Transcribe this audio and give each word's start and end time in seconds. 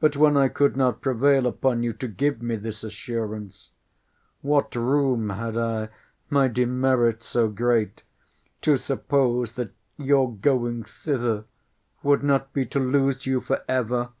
But 0.00 0.16
when 0.16 0.34
I 0.34 0.48
could 0.48 0.78
not 0.78 1.02
prevail 1.02 1.46
upon 1.46 1.82
you 1.82 1.92
to 1.92 2.08
give 2.08 2.40
me 2.40 2.56
this 2.56 2.82
assurance, 2.82 3.70
what 4.40 4.74
room 4.74 5.28
had 5.28 5.58
I, 5.58 5.90
(my 6.30 6.48
demerit 6.48 7.22
so 7.22 7.48
great,) 7.48 8.02
to 8.62 8.78
suppose, 8.78 9.52
that 9.56 9.72
your 9.98 10.34
going 10.34 10.84
thither 10.84 11.44
would 12.02 12.22
not 12.24 12.54
be 12.54 12.64
to 12.64 12.80
lose 12.80 13.26
you 13.26 13.42
for 13.42 13.60
ever? 13.68 14.12